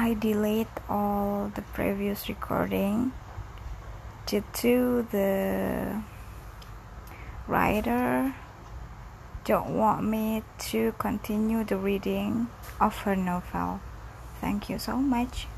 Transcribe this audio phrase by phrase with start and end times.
[0.00, 3.10] I delete all the previous recording
[4.26, 6.00] due to the
[7.48, 8.32] writer
[9.44, 12.46] don't want me to continue the reading
[12.80, 13.80] of her novel.
[14.40, 15.48] Thank you so much.